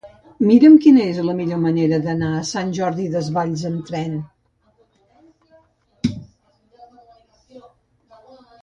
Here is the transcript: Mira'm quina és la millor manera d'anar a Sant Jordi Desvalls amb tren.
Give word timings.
Mira'm 0.51 0.77
quina 0.85 1.01
és 1.09 1.17
la 1.25 1.35
millor 1.41 1.59
manera 1.65 1.99
d'anar 2.05 2.29
a 2.37 2.47
Sant 2.53 2.71
Jordi 2.77 3.05
Desvalls 3.17 3.67
amb 3.71 3.85
tren. 3.91 4.17